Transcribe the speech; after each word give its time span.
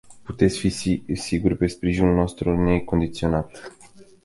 Puteți 0.23 0.59
fi 0.67 1.03
sigur 1.15 1.53
de 1.55 1.67
sprijinul 1.67 2.13
nostru 2.15 2.63
necondiționat. 2.63 3.73